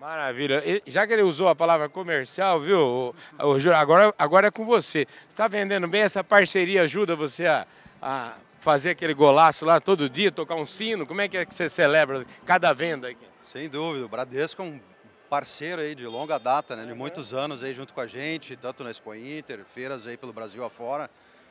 [0.06, 0.62] Maravilha.
[0.86, 5.04] Já que ele usou a palavra comercial, viu, o, o, agora, agora é com você.
[5.28, 6.02] Está vendendo bem?
[6.02, 7.66] Essa parceria ajuda você a,
[8.00, 11.08] a, fazer aquele golaço lá todo dia, tocar um sino?
[11.08, 13.26] Como é que, é que você celebra cada venda aqui?
[13.42, 14.06] Sem dúvida.
[14.06, 14.80] O Bradesco é um
[15.28, 18.84] parceiro aí de longa data, né, de muitos anos aí junto com a gente, tanto
[18.84, 21.10] na Expo Inter, feiras aí pelo Brasil afora.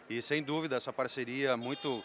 [0.10, 2.02] E sem dúvida essa parceria muito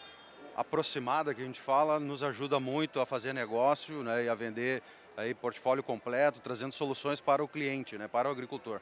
[0.57, 4.83] aproximada que a gente fala nos ajuda muito a fazer negócio né, e a vender
[5.17, 8.79] aí portfólio completo, trazendo soluções para o cliente, né, para o agricultor.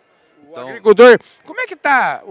[0.47, 0.69] O então...
[0.69, 2.23] agricultor, como é que está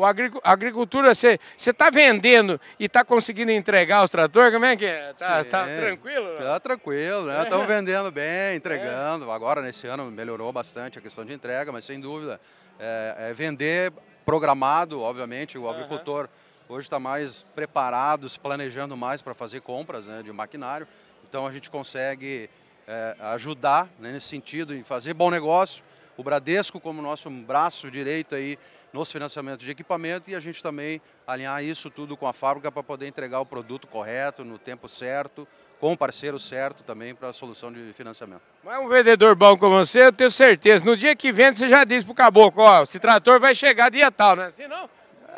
[0.42, 1.14] a agricultura?
[1.14, 4.52] Você está vendendo e está conseguindo entregar os tratores?
[4.52, 5.11] Como é que é?
[5.11, 6.32] Está tá tranquilo?
[6.32, 7.40] Está tranquilo, né?
[7.40, 9.30] Estamos vendendo bem, entregando.
[9.30, 9.34] É.
[9.34, 12.40] Agora, nesse ano, melhorou bastante a questão de entrega, mas sem dúvida,
[12.78, 13.92] é, é vender
[14.24, 16.28] programado, obviamente, o agricultor
[16.68, 16.76] uhum.
[16.76, 20.88] hoje está mais preparado, se planejando mais para fazer compras né, de maquinário.
[21.28, 22.48] Então, a gente consegue
[22.88, 25.85] é, ajudar né, nesse sentido, em fazer bom negócio.
[26.16, 28.59] O Bradesco como nosso braço direito aí
[28.92, 32.83] nos financiamentos de equipamento e a gente também alinhar isso tudo com a fábrica para
[32.83, 35.46] poder entregar o produto correto, no tempo certo,
[35.79, 38.40] com o parceiro certo também para a solução de financiamento.
[38.64, 40.85] Mas um vendedor bom como você, eu tenho certeza.
[40.85, 43.90] No dia que vende, você já disse para o caboclo, ó, esse trator vai chegar
[43.90, 44.88] dia tal, é não?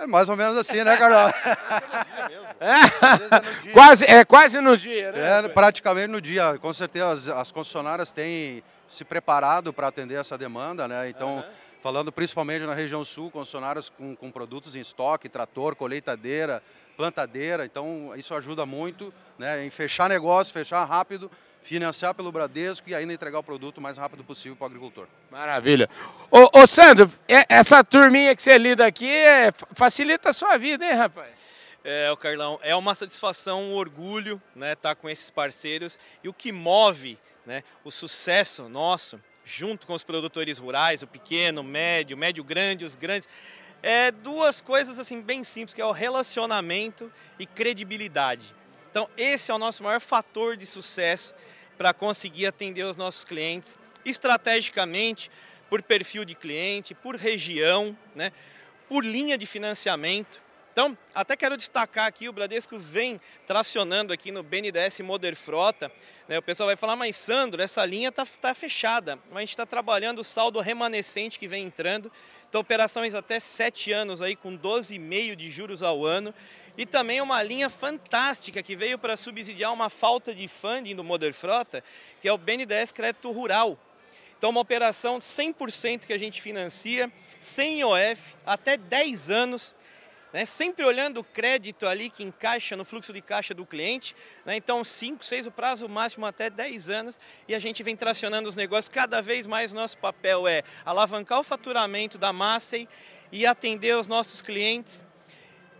[0.00, 1.28] É mais ou menos assim, né, Carol?
[2.58, 5.40] é, quase, é quase no dia, né?
[5.40, 6.58] É, praticamente no dia.
[6.58, 11.10] Com certeza as, as concessionárias têm se preparado para atender essa demanda, né?
[11.10, 11.44] Então, uhum.
[11.82, 16.62] falando principalmente na região sul, concessionárias com, com produtos em estoque, trator, colheitadeira,
[16.96, 17.66] plantadeira.
[17.66, 21.30] Então, isso ajuda muito né, em fechar negócio, fechar rápido
[21.62, 25.06] financiar pelo Bradesco e ainda entregar o produto o mais rápido possível para o agricultor.
[25.30, 25.88] Maravilha.
[26.30, 30.84] Ô, ô Sandro, é, essa turminha que você lida aqui é, facilita a sua vida,
[30.84, 31.28] hein, rapaz?
[31.82, 36.28] É, o Carlão, é uma satisfação, um orgulho, né, estar tá com esses parceiros e
[36.28, 41.64] o que move, né, o sucesso nosso, junto com os produtores rurais, o pequeno, o
[41.64, 43.28] médio, o médio grande, os grandes,
[43.82, 48.54] é duas coisas assim bem simples, que é o relacionamento e credibilidade.
[48.90, 51.34] Então, esse é o nosso maior fator de sucesso
[51.78, 55.30] para conseguir atender os nossos clientes estrategicamente,
[55.68, 58.32] por perfil de cliente, por região, né,
[58.88, 60.40] por linha de financiamento.
[60.72, 65.90] Então, até quero destacar aqui, o Bradesco vem tracionando aqui no BNDES Moder Frota.
[66.26, 69.18] Né, o pessoal vai falar, mas Sandro, essa linha está tá fechada.
[69.28, 72.10] Mas a gente está trabalhando o saldo remanescente que vem entrando.
[72.48, 76.34] Então, operações até 7 anos aí, com 12,5 de juros ao ano.
[76.80, 81.34] E também uma linha fantástica que veio para subsidiar uma falta de funding do Moder
[81.34, 81.84] Frota,
[82.22, 83.78] que é o BNDES Crédito Rural.
[84.38, 89.74] Então, uma operação 100% que a gente financia, sem IOF, até 10 anos,
[90.32, 90.46] né?
[90.46, 94.16] sempre olhando o crédito ali que encaixa no fluxo de caixa do cliente.
[94.46, 94.56] Né?
[94.56, 97.20] Então, 5, 6, o prazo máximo até 10 anos.
[97.46, 98.88] E a gente vem tracionando os negócios.
[98.88, 102.88] Cada vez mais nosso papel é alavancar o faturamento da Massey
[103.30, 105.04] e atender os nossos clientes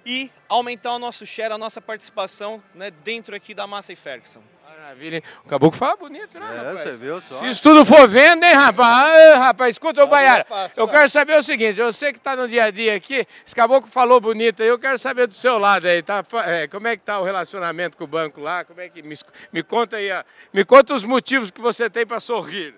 [0.05, 4.43] e aumentar o nosso share, a nossa participação né, dentro aqui da Massey Ferguson.
[4.67, 5.23] Maravilha, hein?
[5.45, 6.81] O caboclo fala bonito, né, É, rapaz?
[6.81, 7.39] você viu só.
[7.41, 9.35] Se isso tudo for vendo, hein, rapaz?
[9.37, 10.45] Ah, rapaz, escuta, ô Baiara,
[10.77, 13.89] eu quero saber o seguinte, você que está no dia a dia aqui, esse caboclo
[13.91, 16.25] falou bonito aí, eu quero saber do seu lado aí, tá?
[16.47, 18.65] É, como é que tá o relacionamento com o banco lá?
[18.65, 19.17] Como é que, me,
[19.53, 22.75] me conta aí, ah, me conta os motivos que você tem para sorrir.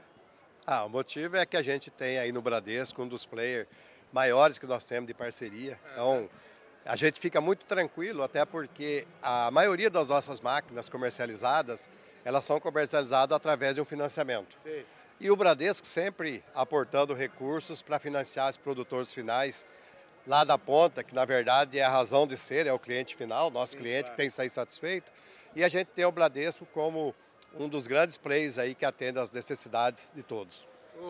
[0.67, 3.67] Ah, o motivo é que a gente tem aí no Bradesco um dos players
[4.13, 5.79] maiores que nós temos de parceria.
[5.93, 6.29] Então,
[6.85, 11.89] a gente fica muito tranquilo, até porque a maioria das nossas máquinas comercializadas,
[12.25, 14.57] elas são comercializadas através de um financiamento.
[15.21, 19.65] E o Bradesco sempre aportando recursos para financiar os produtores finais
[20.27, 23.51] lá da ponta, que na verdade é a razão de ser, é o cliente final,
[23.51, 25.11] nosso cliente que tem que sair satisfeito.
[25.55, 27.15] E a gente tem o Bradesco como
[27.59, 30.67] um dos grandes players aí que atende às necessidades de todos.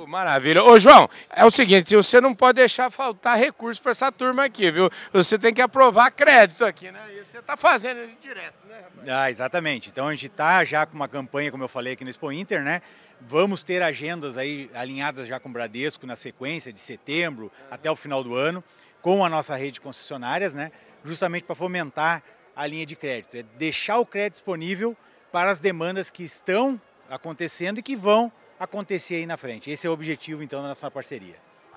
[0.07, 0.65] Maravilha.
[0.65, 4.71] Ô, João, é o seguinte, você não pode deixar faltar recurso para essa turma aqui,
[4.71, 4.91] viu?
[5.13, 7.01] Você tem que aprovar crédito aqui, né?
[7.13, 8.81] E você está fazendo isso direto, né?
[8.83, 9.09] rapaz?
[9.09, 9.91] Ah, exatamente.
[9.91, 12.63] Então a gente está já com uma campanha, como eu falei aqui no Expo Inter,
[12.63, 12.81] né?
[13.21, 17.97] Vamos ter agendas aí alinhadas já com o Bradesco na sequência de setembro até o
[17.97, 18.65] final do ano,
[19.01, 20.73] com a nossa rede de concessionárias, né?
[21.05, 22.23] Justamente para fomentar
[22.57, 23.37] a linha de crédito.
[23.37, 24.97] É deixar o crédito disponível
[25.31, 28.33] para as demandas que estão acontecendo e que vão
[28.63, 29.71] acontecer aí na frente.
[29.71, 31.35] Esse é o objetivo, então, da nossa parceria.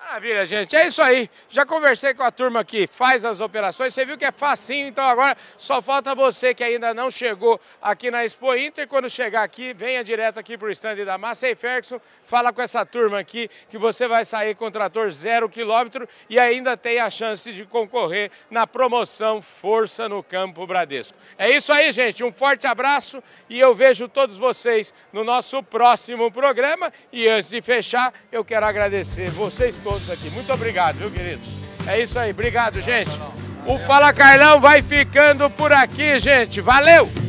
[0.08, 0.76] Maravilha, gente.
[0.76, 1.28] É isso aí.
[1.48, 3.92] Já conversei com a turma que faz as operações.
[3.92, 8.08] Você viu que é facinho, então agora só falta você que ainda não chegou aqui
[8.08, 8.86] na Expo Inter.
[8.86, 12.00] Quando chegar aqui, venha direto aqui para o stand da Massey Ferguson.
[12.24, 16.76] Fala com essa turma aqui que você vai sair com trator zero quilômetro e ainda
[16.76, 21.18] tem a chance de concorrer na promoção Força no Campo Bradesco.
[21.36, 22.22] É isso aí, gente.
[22.22, 26.92] Um forte abraço e eu vejo todos vocês no nosso próximo programa.
[27.12, 30.30] E antes de fechar, eu quero agradecer vocês todos aqui.
[30.30, 31.48] Muito obrigado, viu, queridos?
[31.86, 32.30] É isso aí.
[32.30, 33.10] Obrigado, gente.
[33.66, 36.60] O Fala Carlão vai ficando por aqui, gente.
[36.60, 37.25] Valeu!